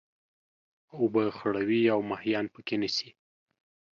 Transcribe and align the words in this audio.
اوبه 0.97 1.23
خړوي 1.37 1.81
او 1.93 1.99
ماهيان 2.11 2.45
پکښي 2.53 2.77
نيسي. 2.81 3.09